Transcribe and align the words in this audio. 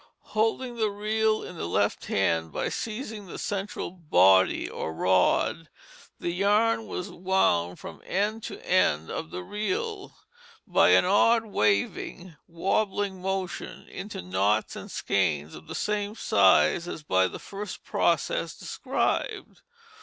Holding 0.33 0.77
the 0.77 0.89
reel 0.89 1.43
in 1.43 1.57
the 1.57 1.67
left 1.67 2.05
hand 2.07 2.51
by 2.51 2.69
seizing 2.69 3.27
the 3.27 3.37
central 3.37 3.91
"body" 3.91 4.67
or 4.67 4.91
rod, 4.91 5.69
the 6.19 6.31
yarn 6.31 6.87
was 6.87 7.11
wound 7.11 7.77
from 7.77 8.01
end 8.07 8.41
to 8.45 8.59
end 8.65 9.11
of 9.11 9.29
the 9.29 9.43
reel, 9.43 10.15
by 10.65 10.89
an 10.89 11.05
odd, 11.05 11.45
waving, 11.45 12.35
wobbling 12.47 13.21
motion, 13.21 13.87
into 13.87 14.23
knots 14.23 14.75
and 14.75 14.89
skeins 14.89 15.53
of 15.53 15.67
the 15.67 15.75
same 15.75 16.15
size 16.15 16.87
as 16.87 17.03
by 17.03 17.27
the 17.27 17.37
first 17.37 17.83
process 17.83 18.57
described. 18.57 19.61